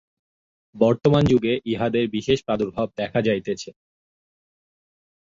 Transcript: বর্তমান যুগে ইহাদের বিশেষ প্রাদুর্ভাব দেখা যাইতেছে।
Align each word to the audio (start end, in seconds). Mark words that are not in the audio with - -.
বর্তমান 0.75 1.23
যুগে 1.25 1.53
ইহাদের 1.65 2.05
বিশেষ 2.15 2.39
প্রাদুর্ভাব 2.43 2.87
দেখা 2.97 3.19
যাইতেছে। 3.21 3.69